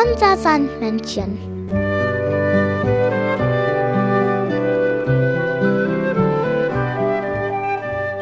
[0.00, 1.38] Unser Sandmännchen.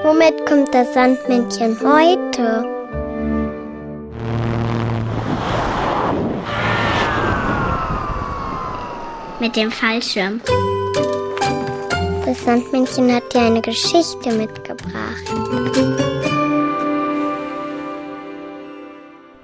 [0.02, 2.64] Womit kommt das Sandmännchen heute?
[9.40, 10.40] Mit dem Fallschirm.
[12.24, 15.26] Das Sandmännchen hat dir eine Geschichte mitgebracht.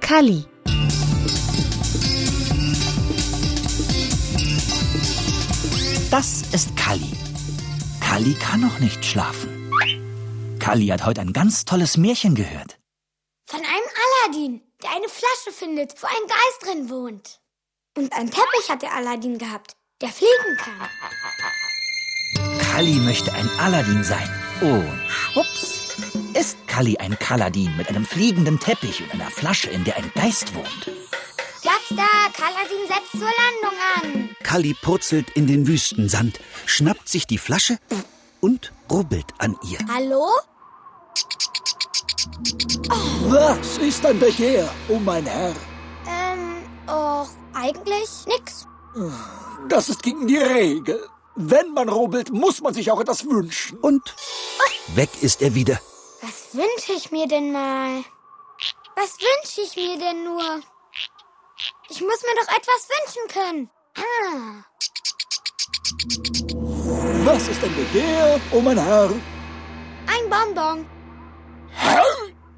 [0.01, 0.45] Kali.
[6.13, 7.11] Das ist Kali.
[7.99, 9.49] Kali kann noch nicht schlafen.
[10.59, 12.77] Kali hat heute ein ganz tolles Märchen gehört.
[13.47, 17.39] Von einem Aladdin, der eine Flasche findet, wo ein Geist drin wohnt.
[17.97, 20.87] Und einen Teppich hat der Aladdin gehabt, der fliegen kann.
[22.59, 24.29] Kali möchte ein Aladdin sein.
[24.61, 25.95] Und schwupps
[26.35, 30.53] ist Kali ein Kaladin mit einem fliegenden Teppich und einer Flasche, in der ein Geist
[30.53, 30.91] wohnt.
[31.63, 34.22] Platz da, Kaladin setzt zur Landung an.
[34.53, 37.79] Kali purzelt in den Wüstensand, schnappt sich die Flasche
[38.39, 39.79] und rubbelt an ihr.
[39.91, 40.27] Hallo?
[43.29, 45.55] Was ist dein Begehr, oh mein Herr?
[46.05, 48.67] Ähm, och, eigentlich nix.
[49.69, 51.03] Das ist gegen die Regel.
[51.35, 53.79] Wenn man rubbelt, muss man sich auch etwas wünschen.
[53.79, 54.03] Und
[54.93, 55.81] weg ist er wieder.
[56.21, 58.03] Was wünsche ich mir denn mal?
[58.95, 60.61] Was wünsche ich mir denn nur?
[61.89, 63.69] Ich muss mir doch etwas wünschen können.
[67.25, 69.09] Was ist dein Begehr, oh mein Herr?
[70.23, 70.85] ein Bonbon.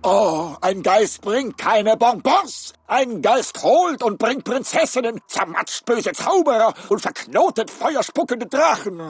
[0.04, 2.74] Oh, ein Geist bringt keine Bonbons.
[2.88, 9.02] Ein Geist holt und bringt Prinzessinnen, zermatscht böse Zauberer und verknotet feuerspuckende Drachen.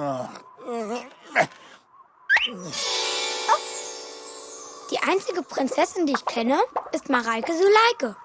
[4.92, 6.60] Die einzige Prinzessin, die ich kenne,
[6.94, 8.16] ist Mareike Suleike.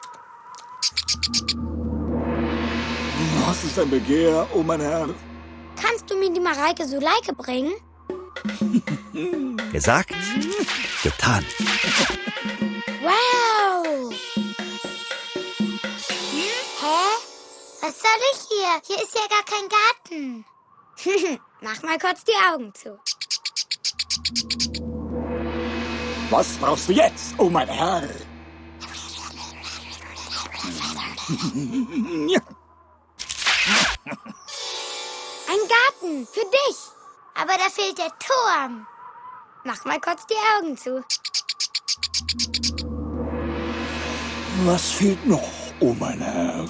[3.51, 5.09] Was ist dein Begehr, oh mein Herr?
[5.75, 7.73] Kannst du mir die Mareike Suleike bringen?
[9.73, 10.15] Gesagt,
[11.03, 11.45] getan.
[13.03, 14.15] Wow!
[16.81, 17.01] Hä?
[17.81, 18.81] Was soll ich hier?
[18.87, 20.45] Hier ist ja gar kein Garten.
[21.61, 23.01] Mach mal kurz die Augen zu.
[26.31, 28.05] Was brauchst du jetzt, oh mein Herr?
[31.31, 32.60] Ein
[36.11, 36.77] Garten für dich.
[37.35, 38.87] Aber da fehlt der Turm.
[39.65, 41.05] Mach mal kurz die Augen zu.
[44.65, 45.49] Was fehlt noch,
[45.81, 46.67] oh mein Herr?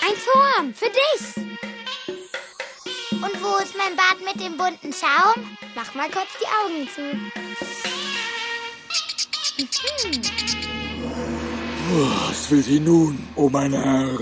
[0.00, 1.36] Ein Turm für dich.
[3.10, 5.56] Und wo ist mein Bad mit dem bunten Schaum?
[5.74, 7.02] Mach mal kurz die Augen zu.
[11.96, 14.18] Was will sie nun, oh mein Herr?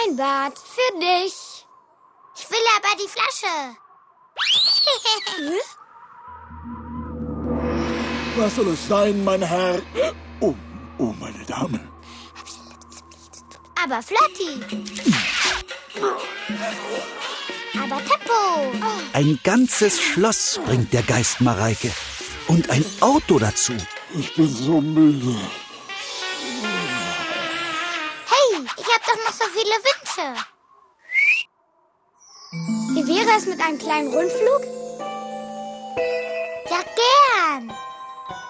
[0.00, 1.66] Ein Bad für dich.
[2.36, 3.54] Ich will aber die Flasche.
[8.36, 9.80] Was soll es sein, mein Herr?
[10.40, 10.54] Oh,
[10.98, 11.90] oh meine Dame.
[13.82, 14.60] aber Flotti.
[19.20, 21.92] Ein ganzes Schloss bringt der Geist Mareike.
[22.48, 23.74] Und ein Auto dazu.
[24.14, 25.38] Ich bin so müde.
[28.30, 30.42] Hey, ich hab doch noch so viele Wünsche.
[32.94, 34.62] Wie wäre es mit einem kleinen Rundflug?
[36.70, 37.68] Ja, gern.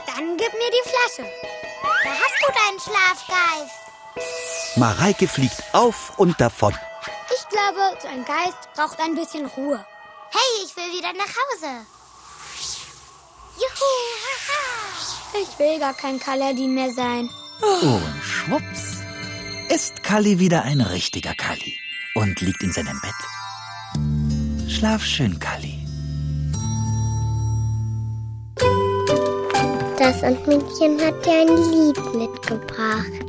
[0.06, 1.28] Dann gib mir die Flasche.
[2.04, 4.76] Da hast du deinen Schlafgeist.
[4.76, 6.78] Mareike fliegt auf und davon.
[7.34, 9.84] Ich glaube, so ein Geist braucht ein bisschen Ruhe.
[10.32, 10.59] Hey,
[11.00, 11.86] wieder nach Hause.
[13.56, 13.90] Juhu,
[14.24, 14.60] haha.
[15.42, 17.30] Ich will gar kein Kaladin mehr sein.
[17.62, 18.98] Und schwupps
[19.70, 21.78] ist Kali wieder ein richtiger Kali
[22.14, 23.14] und liegt in seinem Bett.
[24.70, 25.78] Schlaf schön, Kali.
[29.98, 33.24] Das Sandmännchen hat dir ein Lied mitgebracht.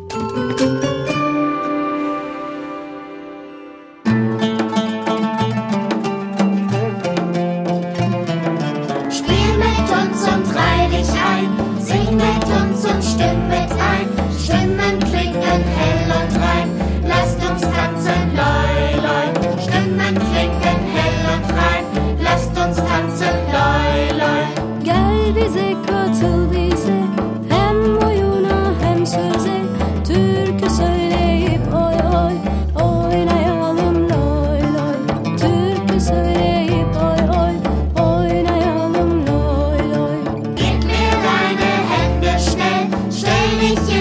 [43.73, 44.00] Моя